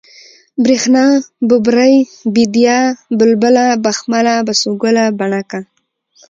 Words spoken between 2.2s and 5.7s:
بېديا، بلبله، بخمله، بسوگله، بڼکه